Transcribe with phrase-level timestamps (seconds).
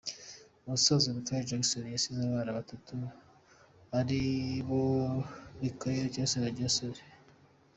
[0.65, 2.95] Ubusanzwe Michael Jackson yasize abana batatu
[3.99, 4.21] ari
[4.67, 4.81] bo
[5.61, 7.11] Michael Joseph Jackson Jr.